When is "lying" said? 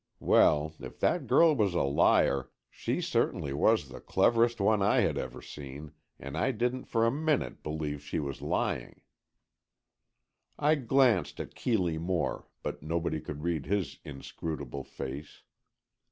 8.41-9.01